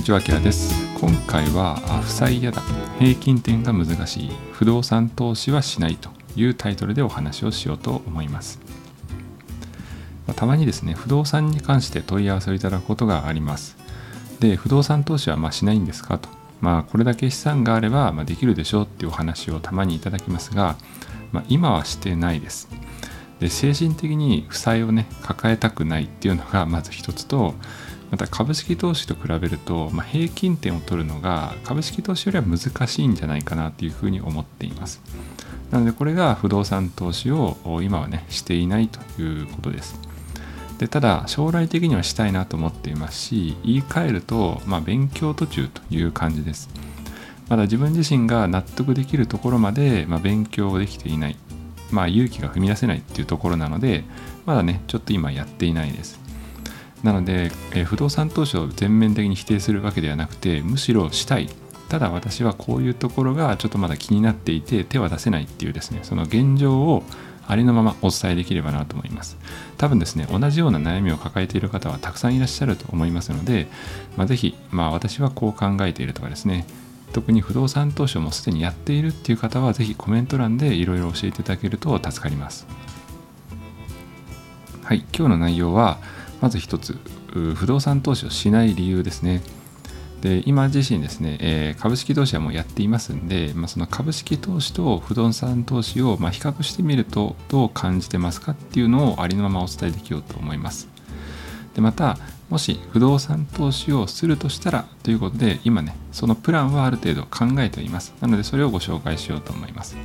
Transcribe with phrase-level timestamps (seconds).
[0.00, 0.74] にちは、キラです。
[0.98, 2.62] 今回は、負債やだ、
[2.98, 8.60] 平均点が難しい、不動産投資はしないというタイトルでお話をしようと思います。
[10.26, 13.76] またまにですね、不動産に関して問い合わせをいただくことがあります。
[14.38, 16.30] で、不動産投資はましないんですかと。
[16.62, 20.76] まあ、これだけ資産があれば、まできるでしょうっていうお話をたまにいただきますが、
[21.30, 22.70] まあ、今はしてないです。
[23.40, 27.54] で精神的に負債をね抱えたくないっていうのがまず一つと
[28.10, 35.00] また株式投資と比べると、まあ、平均点を取るのが株式投資よりは難しいんじゃないかなっていうふうに思っています。
[35.70, 39.94] なのでこれが不動産投資を今はねしていないということです。
[40.78, 46.68] でただ将来的にはしたいなと思っていますし言い換えると、まあ、勉強途中という感じです。
[47.48, 51.36] まだ自分自身が納得できるところまで、まあ、勉強できていない。
[51.90, 54.04] まあ、勇気が踏み出せないっていうところなので
[54.46, 56.19] まだねちょっと今やっていないです。
[57.02, 61.48] なので、えー、不動産投資を全面的に否定するわけではなくてむしろしたい。
[61.88, 67.02] ただ私はこういうところがちょっとまだ気になっていて手は出せないっていうですねその現状を
[67.48, 69.36] ありのままお伝えできればなと思います。
[69.76, 73.66] 多分ですね同じような悩みを抱えている方はたくさんいらっしゃると思いますので、
[74.16, 76.64] まあ、ぜひ、まあ、私はこう考えているとかですね
[77.12, 82.66] 特に不動産投資をもうすでにやっているっていう方はぜひコメント欄でいろいろ教えていただけると助かります。
[84.84, 85.98] はい今日の内容は
[86.40, 86.98] まず一つ
[87.54, 89.42] 不動産投資をしない理由ですね。
[90.20, 100.88] で今自身ですね、えー、株式投資はもうやっていますんで、まあ、その株式投資と不動産投資をま比較してみるとどう感じてますかっていうのをありのままお伝えできようと思います。
[101.74, 102.18] でまた
[102.50, 108.12] もし不動産投資をするとしたらということで今ねそのプランはある程度考えております。
[108.20, 109.96] なのでそれをご紹介しようと思います、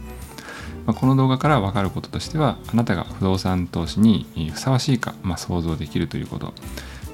[0.85, 6.53] まあ、この動画から分かることとしてはあなたが不動産投資にふさわしいか、まあ、想像できるということ、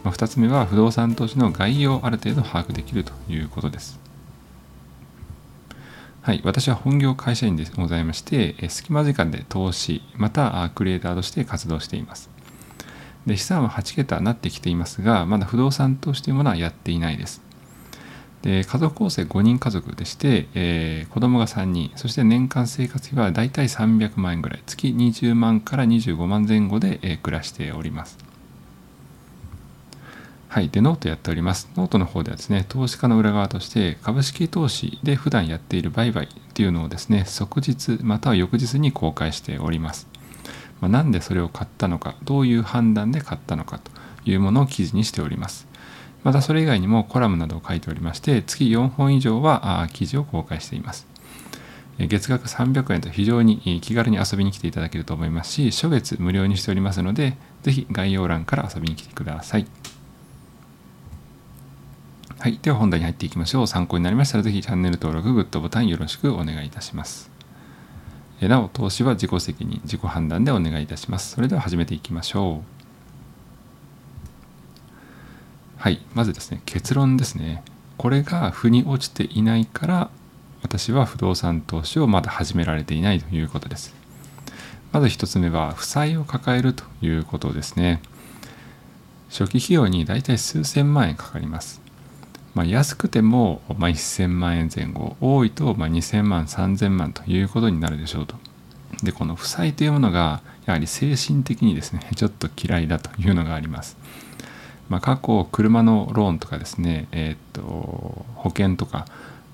[0.03, 3.99] まあ、2つ目は不動産投資の概要をある程度把握できるということです。
[6.21, 12.29] はい、私は本業会社員でございまして、隙間時間で投資、またクリエイターとして活動しています。
[13.25, 17.41] で資産は8桁になってきていますがまだ不動産投資というものはやっていないです。
[18.41, 28.17] で家族構成5人家族でして、えー、子供が3人そして年間生活費はだいたい300万円ぐらい月20万から25万前後で、えー、暮らしております
[30.49, 30.67] はい。
[30.67, 31.69] で、ノートやっております。
[31.77, 40.11] ノートの方ではですね、投資家の裏側として、株式投資で普段やっている売買っていうのをですね、即日または翌日に公開しております。
[40.81, 43.91] まあ、なんでそれを買ったのかどういう判断で買ったのかと
[44.25, 45.67] いうものを記事にしております
[46.23, 51.07] またそれ以外にもコラムなどを書いておりまして月4本以上は記事を公開しています
[51.97, 59.67] 月額300円と非常に気軽に遊びに来ていただけると思いますし初月無料にしておりますのでぜひ概要欄から遊びに来てください
[62.39, 62.57] はい。
[62.59, 63.67] では本題に入っていきましょう。
[63.67, 67.31] 参考になりましたらぜひチャンネル登録、グッドボタンよろしくお願いいたします。
[68.47, 72.80] なお投資は自己責任自己判断でお願いいたしますそれでは始めていきましょう
[75.81, 77.63] はいまずですね結論ですね。
[77.97, 80.11] これが腑に落ちていないから
[80.61, 83.95] 私は不動産投資をまだ始められていないということです。
[84.91, 87.99] まず1つ目は負債を抱えるということですね。
[89.31, 91.81] 初期費用にだいたい数千万円かかります。
[92.53, 98.35] まあ、安くても、ま、1000万円前後多いと、ま、2000万3000万ということになるでしょうと。
[99.01, 103.97] でこの負債というものがやはり精神的にですねちょっと嫌いだというのがあります、
[104.91, 107.61] まあ、過去車のローンとかですねえー、と
[108.35, 109.05] 保険とか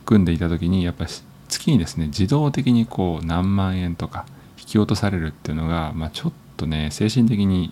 [0.04, 1.12] 組んでいた時にやっぱり
[1.48, 4.26] 月にですね自動的にこう何万円とか
[4.58, 7.72] 引き落とされるっていうのが、まあ、ちょっとね精神的に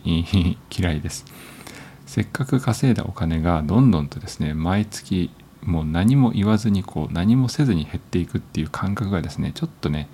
[0.69, 1.25] 嫌いです。
[2.05, 5.31] せっかく稼いだお金がどんどんとですね毎月
[5.63, 10.07] もう何も言わずにこう何もせずに減っていくっていう感覚がですねちょっとね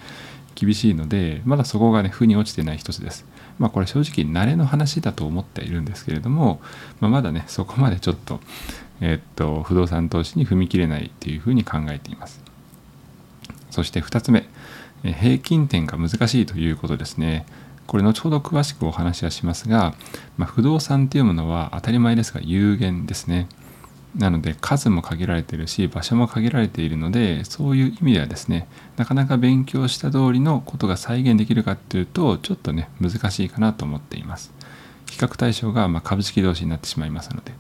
[0.56, 3.26] 厳しいのでまだそこがね負に落ちてない一つです。
[3.62, 6.60] まあこれ正直慣れの話だと思っているんですけれども、
[7.00, 8.40] まあ、まだねそこまでちょっと
[9.02, 12.42] えー、っと不動産投資に踏み切れないっていうふうに考えています
[13.70, 14.48] そして2つ目
[15.04, 17.46] 平均点が難しいということですね
[17.86, 19.94] これ後ほど詳しくお話はしますが、
[20.38, 23.48] まあ、不動産っていうものは当たり前ですが有限ですね。
[24.16, 28.68] なので数も限られているし場所も限られているのでそういう意味ではですね
[28.98, 34.52] なかなか勉強した通りのことが再現できるかっていうとちょっとね難しいかなと思っています。
[35.10, 37.54] 比較対象がま株式同士になってしまいますので。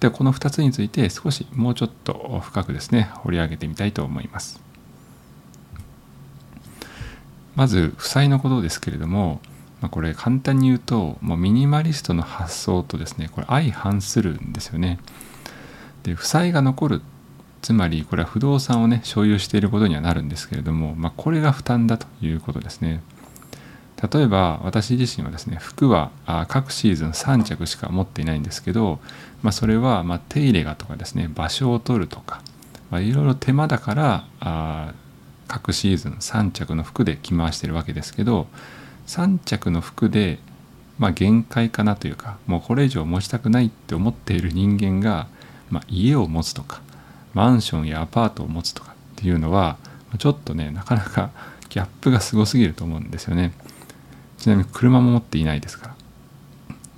[0.00, 4.60] ではこの2つについて少しもうちょっと深くですね掘り上げてみたいと思います。
[7.56, 9.40] まず負債のことですけれども、
[9.80, 15.00] ま、これ簡単に言うともうミニマリストの発想とですねこれ相反するんですよね。
[16.08, 17.02] で負債が残る
[17.62, 23.02] つまりこれは不動産をね所有していることにはなるんですけれども、まあ、これが負担だということですね。
[24.12, 26.12] 例えば私自身はですね服は
[26.46, 29.00] 各シーズン3着しか持っていないんですけど、
[29.42, 32.40] まあ、それはま手入れがとかですね場所を取るとか、
[32.90, 34.92] まあ、いろいろ手間だからあ
[35.48, 38.46] 各シーズン3着の服で着回してるわけですけど
[39.08, 40.38] 3着の服で
[41.00, 45.26] ま限界かなというかもうこれ以上持ちたくないって思っている人間が、
[45.70, 46.80] まあ、家を持つとか
[47.34, 49.76] マンションやアパートを持つとかっていうのは
[50.18, 51.30] ちょっとねなかなか
[51.68, 53.52] ギャップがすごすぎると思うんですよね。
[54.38, 55.94] ちなみに車も持っていないですから。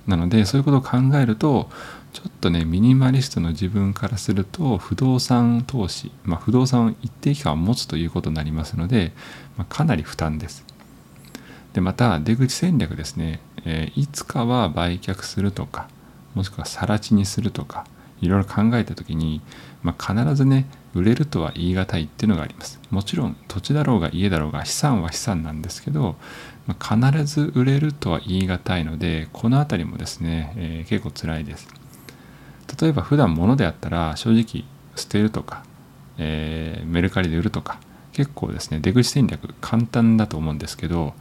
[0.07, 1.69] なのでそういうことを考えると
[2.13, 9.13] ちょっとねミニマリストの自分からすると不動産投資、まあ、不動産を一定期間持つということになりますので、
[9.57, 10.65] まあ、かなり負担です。
[11.73, 15.87] でまた出口戦略ですね、えー、いつかは売却するとか
[16.33, 17.85] もしくは更地にするとか
[18.21, 19.41] いろいろ考えた時に、
[19.83, 22.79] まあ、必ずね売れるとは言い難いっていうのがあります。
[22.89, 26.15] もちろん土地だろうが家だろうが資産は資産なんですけど
[26.67, 31.67] ま必ず売れるとは言い難いのでこの辺りもですね、えー、結構辛いです。
[32.81, 34.65] 例えば普段物であったら正直
[34.95, 35.63] 捨てるとか、
[36.17, 37.79] えー、メルカリで売るとか
[38.13, 41.13] 結構ですね出口戦略簡単だと思うんですけど、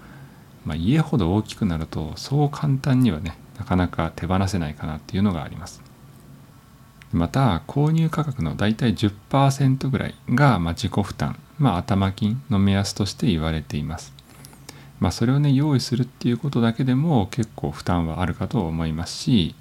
[0.65, 5.83] まあ、家ほど大きくなるとそう簡単にはねなかなか手放せないかなっていうのがあります。
[7.13, 14.13] また購入価格の大体10%ぐらいが、まあ、自己負担、まあ、頭金の目安として言われています
[15.01, 19.55] まあ、それをね用意するっていうことだけでも結構負担はあるかと思いますし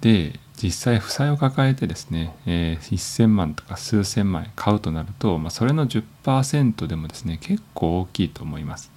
[0.00, 8.90] で実際負債を抱えてですね、えー、1000万とか数千万円買うとなると、まあ、それの10%でもですね結構大きいと思います。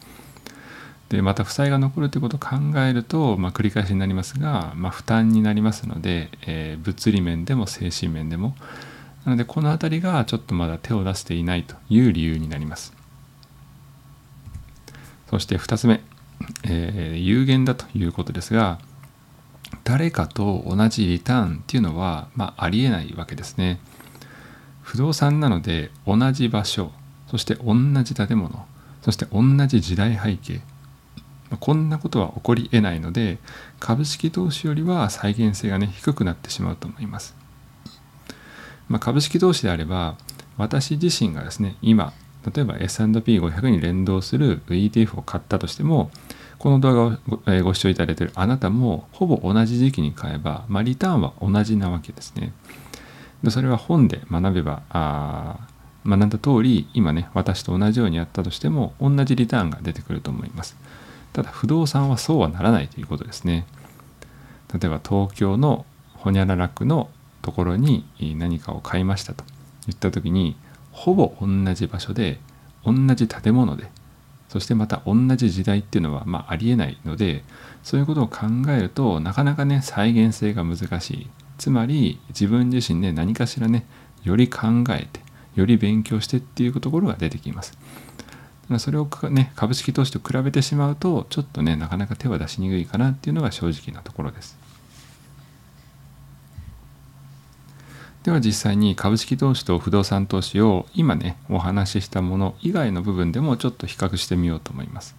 [1.09, 8.55] でまた負債が残るということを考えると、まあ、繰り返しになりますが、まあ、負担になりますので、えー、物理面でも精神面でも
[9.25, 12.93] なのでこの辺りがちょっとまだ手を出していないという理由になります。
[15.29, 16.01] そして2つ目、
[16.63, 18.79] えー、有限だということですが
[19.83, 23.79] 誰かと同じリターンっていうのは、まあ、ありえないわけですね。
[24.81, 26.91] 不動産なので同じ場所
[27.27, 28.65] そして同じ建物
[29.03, 30.61] そして同じ時代背景
[31.57, 33.39] こんなことは起こりえないので
[33.79, 37.35] 株式投資よりは再現性がね低くなってしまうと思います。
[38.87, 40.17] まあ、株式投資であれば
[40.57, 42.13] 私自身がですね今
[42.53, 46.09] 例えば S&P500 に連動する ETF を買ったとしても
[46.57, 52.53] この動画をごえご視聴いただいているあなたもほぼ同じ時期に買えば、まあ、リターンは同じなわけですね。
[53.43, 55.67] でそれは本で学べばあ
[56.05, 60.75] 学んだ通り今ね私と同じようにやったとしても同じリターンが出てくると思います。
[61.39, 63.65] ただ不動産はそうはならないということですね。
[64.73, 67.09] 例えば東京のホニャララ区の
[67.41, 68.03] ところに
[68.37, 69.45] 何かを買いましたと
[69.87, 70.57] 言った時に
[70.91, 72.39] ほぼ同じ場所で
[72.85, 73.89] 同じ建物で
[74.49, 77.45] そしてまた同じ時代っていうのはまあありえないので
[77.83, 81.27] そういうことを考えるとなかなかね再現性が難しい
[81.57, 83.87] つまり自分自身で何かしらね
[84.23, 85.21] より考えて
[85.55, 87.77] より勉強してっていうところが出てきます
[88.77, 94.59] それをね株式投資と比べてしまうとちょっとねなかなか手は出しにくいかなっていうのが正直なところです。
[98.23, 105.15] では実際に株式投資と不動産投資を今ねお話ししたもの以外の部分でもちょっと比較してみようと思います。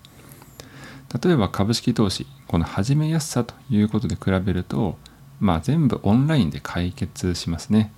[1.23, 4.97] 例えば株式投資この始めやすさということで比べると
[5.41, 7.93] まあ全部オンラインで解決しますね。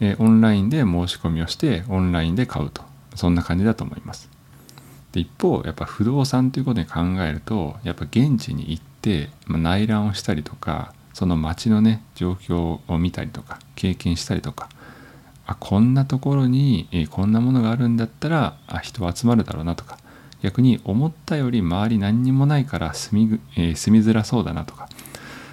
[0.00, 2.91] えオンラインで申し込みをしてオンラインで買うと。
[3.16, 4.28] そんな感じだと思います
[5.12, 14.70] で一方やっぱ不動産ということに考えるとやっぱ現地に行って、まあ、内覧をしたりとかその街のね状況を見たりとか経験したりとか
[15.46, 19.98] あこんなところに、えこんなものがあるんだったらあ人集まるだろうなとか
[20.40, 24.88] 逆に思ったより周り何にもないから住み,、えー、住みづらそうだなとか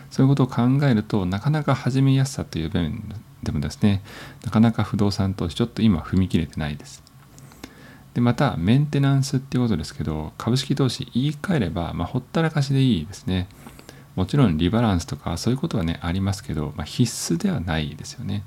[0.10, 3.04] そういうことを考えるとなかなか始めやすさという面
[3.44, 4.02] でもですね
[4.46, 7.09] なかなか不動産投資ちょっと今踏み切れてないです。
[8.14, 13.48] でまたメンテナンスっていうことですけど株式投資言い換えれば、まあ、ほったらかしでいいですね。
[14.16, 18.44] もちろんリバランスとかそういうことはねありますけど、まあ、必須ではないですよね。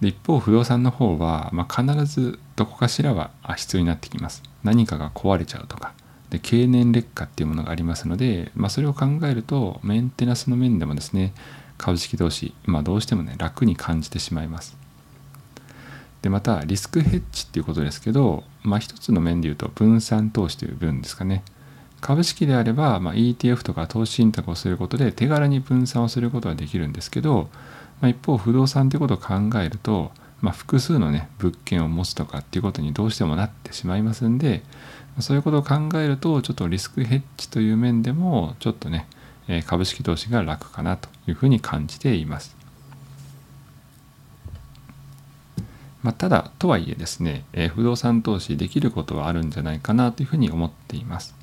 [0.00, 4.42] で一方不動産の方は、まあ、必ずどこかしらは必要になってきます。
[4.64, 5.92] 何かが壊れちゃうとか
[6.30, 11.32] で経年劣化っていうものがありますので、まあ、それを考えるとメンテナンスの面でもですね
[11.76, 14.76] 株式投資、まあ、どうしてもね楽に感じてしまいます。
[16.22, 21.42] でまたリスクヘッジっていうことですけど、まあ、一つの面で言うと分散投資という分ですかね
[22.00, 27.48] 株式であれば、まあ、ETF とか投資信託をすることで手軽に分散をすることができるんですけど、
[28.00, 34.62] まあ、一方不動産ということを考えると、まあ、複数のね物件を持つとかっていうことにどうしてもなってしまいますんで
[35.20, 39.06] そういうことを考えるとちょっとリスクヘッジという面でもちょっとね
[39.66, 42.57] 株式投資が楽かなというふうに感じています。
[46.02, 51.34] まあ、ただとはいえですね、え不動産投資できることはあるんじゃないかなというふうに思っています。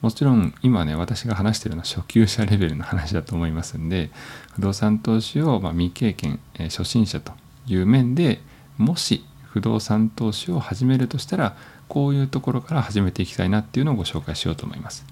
[0.00, 4.10] もちろん今ね私が話しているのは初級者レベルの話だと思いますんで
[4.52, 7.32] 不動産投資をま未経験、え初心者と
[7.66, 8.40] いう面で
[8.76, 11.56] もし不動産投資を始めるとしたら
[11.88, 15.06] こういうところから始めていきたいなっていうのをご紹介しようと思います。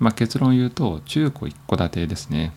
[0.00, 2.52] まあ、結論を言うと中古一戸建てですね。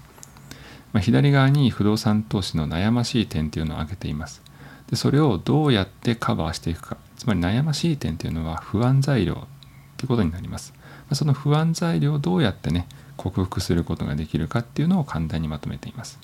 [0.93, 4.41] まあ、左側に不動産投資の悩ましい点っていうのを挙げています。
[4.91, 9.47] でそれをどうやってカバーしていくかつまり悩ましい点っていうのは不安材料
[9.97, 10.73] ということになります。
[11.13, 16.19] その不安材料をどうやってね克服することができるかっていうのを簡単にまとめています。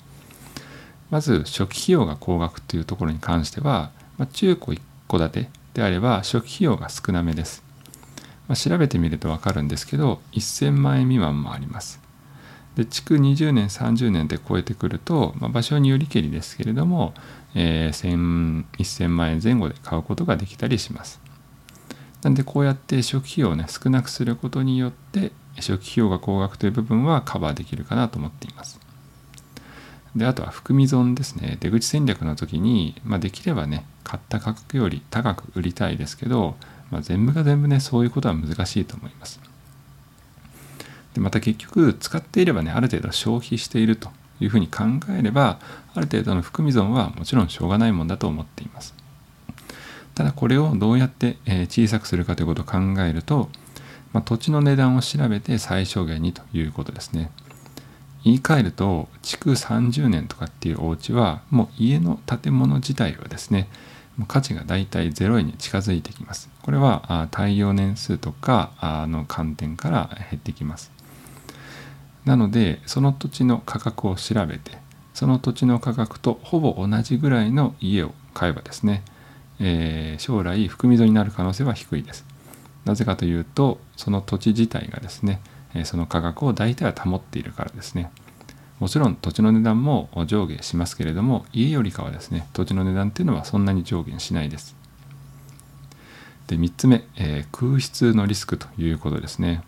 [1.10, 7.62] まず初期費用が高額というところに関しては、まあ、中古一戸建てであれば初期費用が少なめです。
[8.48, 12.00] まあ、調べてみると分かるんですけど1000万円未満もあります。
[12.76, 17.14] で築20年30年で超えてくると、まあ、場所によりけりですけれども、
[17.54, 21.20] えー、1000万円前後で買うことができたりします。
[22.22, 28.80] なんでこうやって初期費用をね少なくすることによって初期費用が高額という部分はカバーできるかなと思っています。
[30.16, 36.56] であとは含み損ですね出口戦略の時に、まあ、できればね買った価格より高く売りたいですけど、
[36.90, 39.40] まあ、全部が全部ねそういうことは難しいと思います
[41.14, 45.58] でまた結局使っていればねある程度消費しているというふうに考えれば
[45.98, 48.94] ある程度の含み損はもちろんしょうがないもんだと思っています
[50.14, 51.36] ただこれをどうやって
[51.68, 53.48] 小さくするかということを考えると、
[54.12, 57.30] まあ、土地の値段を調べて最小限にということですね
[58.24, 63.68] 言い換えると築30年とかっていうお家はもう家の建物自体はですね
[64.26, 66.50] 価値がだいたい0円に近づいてきます。
[66.62, 68.72] これは耐用年数とか
[69.08, 70.90] の観点から減ってきます。
[72.24, 74.78] なのでその土地の価格を調べて
[75.18, 79.02] その土地の価格とほぼ同じぐらいの家を買えばですね、
[79.58, 82.24] えー、将来含み損になる可能性は低いです。
[82.84, 85.40] なぜかというとその土地自体がですね
[85.82, 88.12] その価格を大体は保っているからですね。
[88.78, 94.76] もちろん土地の値段も上下しますけれども家よりかはですね土地の値段っていうのはそんなに上下しないです。
[96.46, 99.64] で3つ目、えー、空室のリスクということですね。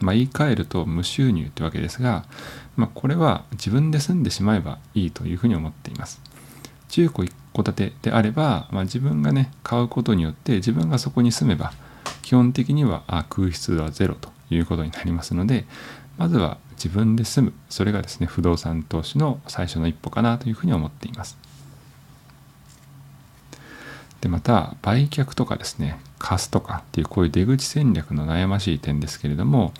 [0.00, 2.24] まあ、言い換えると無収入ってわけですが、
[2.76, 6.20] まあ、これは自分で住んでしまえばいいというふうに思っています。
[6.88, 11.72] 中古一戸建てであれば、まあ、自分がね買うことによって自分がそこに住めば
[12.22, 15.66] 基本的には空室はゼロということになりますので
[16.16, 21.36] まずは自分で住むそれがですね不動産投資の最初の一歩かなというふうに思っています。
[24.20, 29.72] でまた売却とかですね貸すとかっていうこういう出口戦略の悩ましい点ですけれども、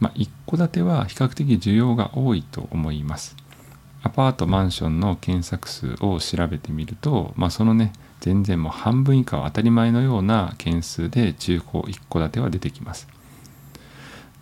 [0.00, 3.36] まあ、一戸建ては比較的需要が多いと思います。
[4.02, 13.08] アパートマンションの検索数を調べてみると、まあ、そのね全然もう半分以下は当たり前のような件数で中古一戸建ては出てきます。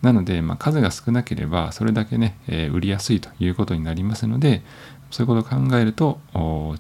[0.03, 4.63] なので、まあ、数が少なければそれだけね、えー、売りやすいということになりますので
[5.11, 6.19] そういうことを考えると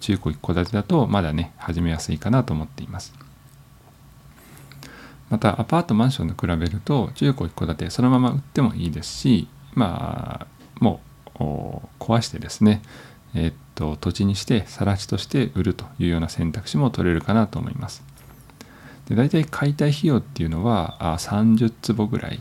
[0.00, 3.14] 中古一戸建てだとまだね始めやすいかなと思っています。
[5.30, 10.46] またアパートマンションと比べると中古一戸建てそのまま売ってもいいですしまあ
[10.78, 11.00] も
[11.36, 11.42] う
[11.98, 12.82] 壊してですね
[13.34, 18.02] え、っと土地にして更地として売るというような選択肢も取れるかなと思います。
[19.08, 22.40] で大体解体費用っていうのは30坪ぐらい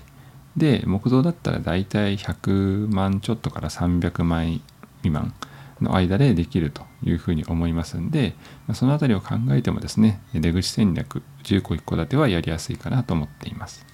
[0.57, 4.61] で木造だったら大体100万ちょっとから300万
[4.97, 5.33] 未満
[5.81, 8.35] の間でできるというふうに思いますんで
[8.73, 13.85] その辺りを考えてもですね出口戦略10個1戸建てはやりやすいかなと思っています。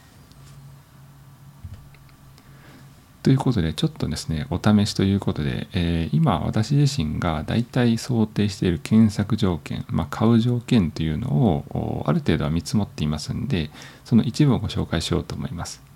[3.23, 13.69] ということでちょっとですねお試しということで、えー、今私自身が大体想定している検索条件、まあ、買う条件というのをある程度は見積もっていますんで
[14.05, 15.86] その一部をご紹介しようと思います。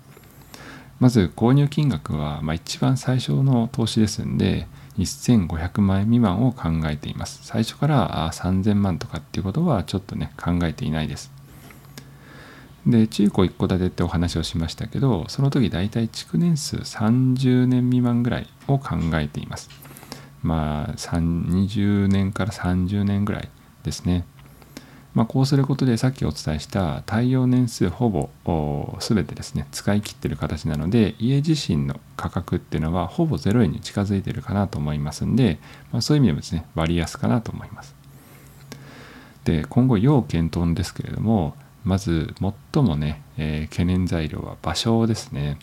[1.02, 4.68] まず購入金額は、まあ、一番最初の投資ですんで
[4.98, 7.40] 1500万円未満を考えています。
[7.42, 11.32] 最初から3000万とかっていうことはちょっとね考えていないです。
[12.86, 19.70] で中古一戸建てってお話をしましたけどその時大体築年数30年未満ぐらいを考えています。
[20.40, 23.48] まあ20年から30年ぐらい
[23.82, 24.24] ですね。
[25.14, 28.30] まあ、こうすることでさっきお伝えした耐用年数ほぼ
[29.00, 35.58] 全てですね使い切ってる形なので家自身の価格っていうのはほぼ0円に近づいてるかなと思いますんで、
[35.92, 37.94] まあ、そういう意味でもですね割安かなと思います。
[39.44, 42.32] で今後要検討ですけれどもまず
[42.72, 45.58] 最もね、えー、懸念材料は場所ですね。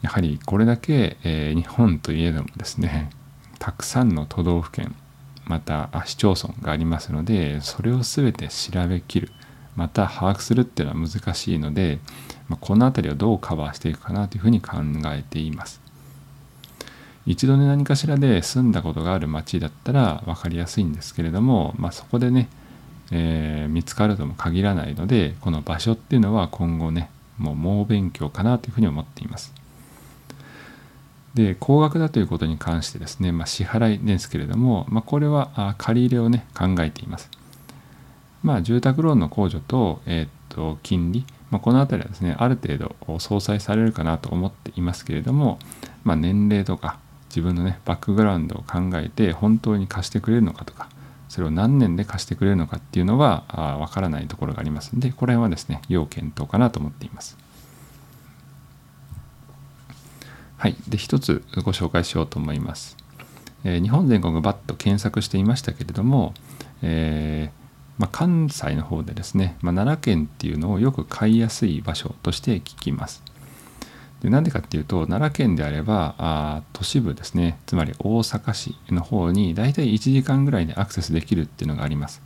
[0.00, 3.10] やはりこれだけ、えー、日本といえどもですね
[3.58, 4.96] たくさんの都道府県
[5.46, 9.30] また市町村がありますのでそれを全て調べきる。
[9.76, 11.98] また把握するっていうのは難しいので、
[12.48, 15.80] ま、この辺りをどうカバーしていくかなというふうに考えています。
[17.24, 22.48] 一度ね何かしらで住んだことがある町だったら分かりやすいんですけれども、まあ、そこでね、
[23.12, 29.54] えー、見つかるとも限らないのでこの場所っていうのは今後ねもう猛勉強かなというふうに思っています。
[31.34, 37.30] で高額だということに関してですね、まあ、支払いですけれども、まあ、これは借り入れをね考えています。
[38.42, 45.58] まあ、住宅ローンの控除と,、えー、っと金利、まあ、この辺りはですねある程度相殺されるかなと思っていますけれども、
[46.02, 46.98] まあ、年齢とか
[47.28, 50.88] 自分のねバックグラウンドを考えて本当に貸してくれるのかとか
[51.28, 53.44] それを何年で貸してくれるのかっていうのは
[53.80, 57.38] わからないところがありますのでこれはですね要検討かなと思っています。
[60.62, 60.76] はい。
[60.86, 62.96] で、一つご紹介しようと思います。
[63.64, 66.34] えー、日本全国バッと検索していましたけれども、
[66.82, 73.24] えー、まあ、関西の方でですね、まあ、奈良県っていうのをよく買いやすい場所として聞きます。
[74.20, 82.22] でなんでかっていうと奈良県であればあ都市部ですねつまり大阪市の方に大体1時間ぐらいでアクセスできるっていうのがあります。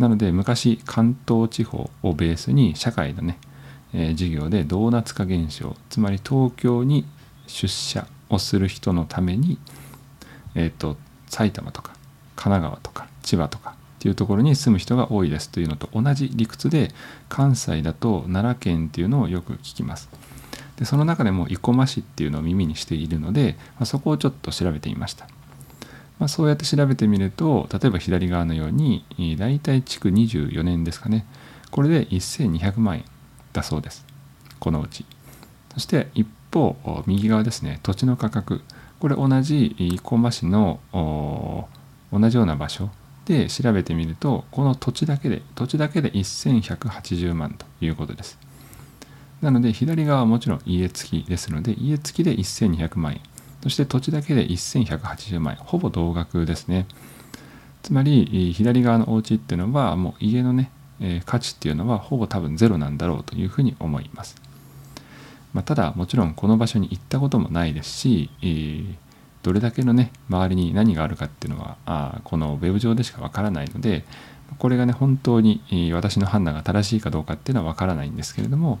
[0.00, 3.38] なので昔関東地方をベースに社会のね、
[3.92, 7.04] えー、授業でドーナツ化現象つまり東京に
[7.48, 9.58] 出社をする人のために、
[10.54, 11.94] えーと、埼玉とか
[12.36, 16.92] 神奈川とか千葉とかっていうところに住む人が多いですというのと同じ理屈で
[17.28, 20.08] 関西だと奈良県っていうのをよく聞きます。
[20.76, 25.26] でその中でも生駒市っていうのを耳にしているので、まあ、そこをちょっと調べてみました。
[26.18, 29.04] まあ、そうやって調べてみると例えば左側のように
[29.38, 31.24] 大体築24年ですかね
[31.70, 33.04] これで1200万円
[33.52, 34.04] だそうです
[34.58, 35.06] このうち
[35.74, 36.26] そして一
[36.58, 38.62] 方右側ですね土地の価格。
[39.00, 42.90] これ同じ生駒市の同じような場所
[43.26, 48.38] で調べてみるとこの土地だけで土地だけで1180万ということです。
[49.40, 53.20] なので左側はもちろん家付きですので家付きで1200万円。
[53.62, 55.64] そして土地だけで1180万円。
[55.64, 56.86] ほぼ同額ですね。
[57.82, 60.72] つまり左側のお家っていうのはもう家のね、
[61.24, 64.34] 価値っていうのはほぼ多分ゼロなんだろうというふうに思います。
[65.52, 68.94] まあ、ただもちろんこの場所に行ったこともないですし、えー、
[69.42, 74.04] どれだけのね周りに何があるかっていうのはあこのウェブ上でしかわからないので
[74.58, 75.60] これがね本当に、
[75.92, 78.78] 私の判断が正しいかどうかっていうのはわからないんですけれども、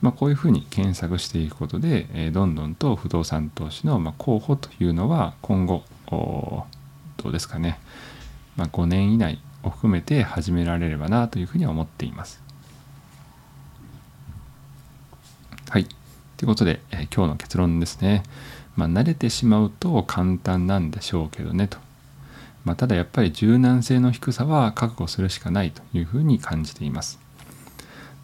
[0.00, 6.66] まあ、こういうふうに検索していくことで、えー、どんどんと不動産投資の、ま、候補というのは今後ど
[7.28, 7.80] うですかね、
[8.56, 12.42] まあ、5年以内を含めて始められればなというふうには思っています。
[15.68, 15.86] はい。
[16.40, 18.22] ということで、え、今日の結論ですね。
[18.74, 21.76] まあ、慣れてしまうと簡単なんでしょうけどねと。
[22.64, 27.18] まあ、ただやっぱり柔軟性の低さは覚悟するしかないというふうに感じています。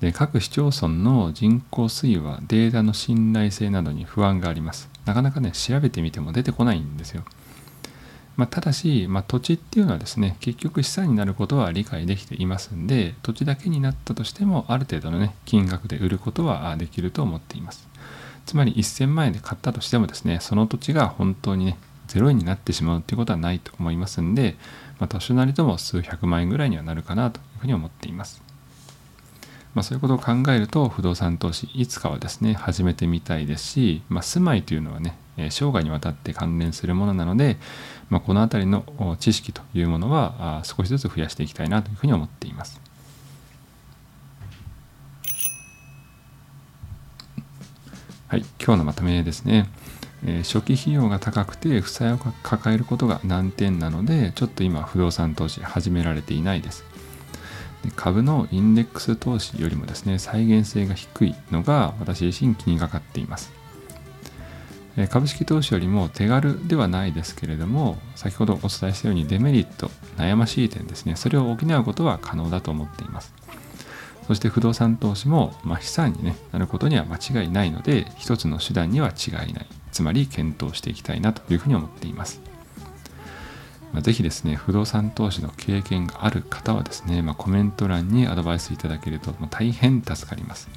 [0.00, 4.88] で各市町村の人口推移はデータの信頼性などに不安があります。
[5.04, 7.22] なかなかね、調べてみても出てこないんですよ。
[8.38, 17.88] まあ、ただし、まあ、土地っていうのはですね結局資産になることは理解できていますんで土地だけになったとしてもある程度のね金額で売ることはできると思っています
[18.46, 21.78] つまり1000万円で買ったとしてもですねその土地が本当にね
[22.08, 24.56] 0円になってしまうっていうことはないと思いますんで、
[25.00, 28.46] まあ、多少なりとも数百万円ぐらいにはなるかなというふうに思っています
[29.74, 35.18] まあ、そういうことを考えると不動産投資いつかはですね始めてみたいですし、まあ、住まいというのはね
[35.50, 37.58] 生涯にわたって関連するものなので、
[38.08, 42.80] まあ、この辺りの知識というものは少しずつ増やしていきたいなというふうに思っています。
[48.28, 49.68] はい、今日のまとめですね。
[50.24, 56.84] えー、初期費用が高くて負債を抱えることが難点なので、ちょっと今不動産投資始められていないです。
[57.84, 63.52] で株のインデックス投資よりもですね、再現性が低いのが私自身気にかかっています。
[65.08, 73.34] 株式投資よりも手軽ではないですけれども先ほどお伝えしたようにデメリット悩ましい点ですねそれを補うことは可能だと思っています
[74.26, 82.40] そして不動産投資も、まあ、資産に、ね、なることには間違いないので一つの手段には違いないつまり検討していきたいなというふうに思っています
[83.92, 90.68] まあ、ぜひですね、不動産投資の経験がある方はですね、まあ、コメント欄にアドバイスいただけると、まあ、大変助かります。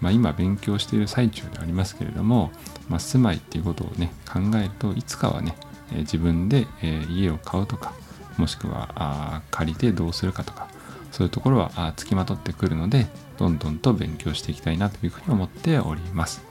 [0.00, 2.50] ま、今勉強している最中でありますけれども、
[2.88, 5.54] ま、住まいっていうことをね、考えるといつかはね、
[5.92, 7.92] え、自分で、え、家を買うとか、
[8.38, 10.68] もしくはあ借りてどうするかとか、
[11.14, 13.06] そういうところはあ付きまとってくるので、
[13.38, 16.42] どんどんと勉強していきたいなというふうに思っております。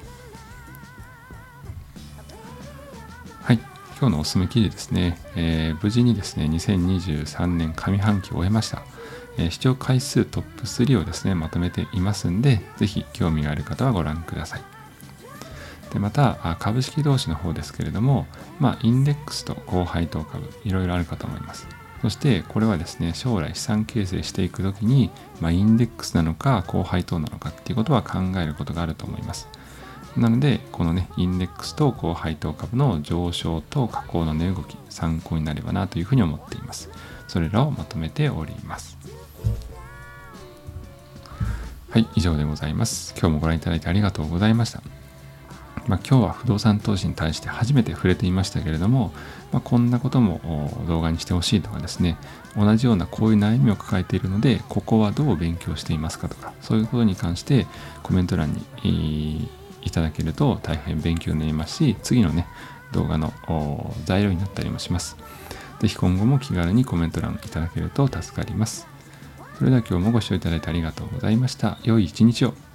[3.42, 3.60] はい、
[4.00, 8.84] 今日のおすすめ記事ですね、えー、無事にですね、2023年上半期を終えました。
[9.38, 14.62] えー、視聴回数トップ3をですね、まとめていますんで、ぜひ興味がある方はご覧ください。
[15.92, 18.28] でまた、株式投資の方ですけれども、
[18.62, 21.68] まあ、インデックスと高配当株、いろいろあるかと思います。
[22.04, 29.48] そしてこれはですね将来資産形成していく時に、まあ、インデックスなのか高配当なのかっていうことは考えることがあると思います。
[30.18, 36.90] なのでこのねインデックスと高配当株の上昇と下降の値動き参考になればなというふうに思っています。
[37.30, 38.98] それらをまとめております。
[41.90, 43.16] はい以上でございます。
[43.18, 45.03] 今日もご覧いただいてありがとうございました。
[45.88, 49.12] まあ、今日は不動産投資に対して初めて触れていましたけれども、
[49.52, 52.18] まあ、こんなことも動画にしてほしいとかですね
[52.56, 57.68] 同じようなこういう悩みを抱えているのでここはどう勉強していますかとかそういうことに関して
[58.02, 59.50] コメント欄に
[59.82, 62.48] いただけると大変勉強になりますし次のね
[62.94, 63.34] 動画の
[64.06, 65.18] 材料になったりもします。
[65.80, 68.88] 是非今後も気軽にコメント欄いただけると助かります。
[69.58, 71.78] それでは今日もご視聴いただいてありがとうございました。
[71.84, 72.73] 良い一日を。